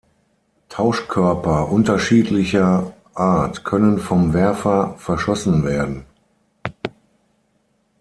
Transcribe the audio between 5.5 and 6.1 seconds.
werden.